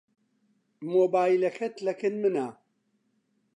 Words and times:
مۆبایلەکەت 0.91 1.75
لەکن 1.87 2.13
منە. 2.21 2.47